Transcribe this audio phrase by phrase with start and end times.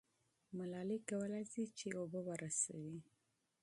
[0.57, 2.97] ملالۍ کولای سي چې اوبه ورسوي.